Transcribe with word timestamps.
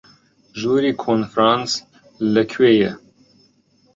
ژووری 0.59 0.91
کۆنفرانس 1.03 1.69
لەکوێیە؟ 2.33 2.91